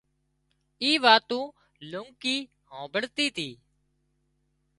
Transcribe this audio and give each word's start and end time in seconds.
اُي 0.81 0.91
واتُون 1.03 1.45
لونڪي 1.91 2.37
هامڀۯتي 2.69 3.27
تي 3.35 3.49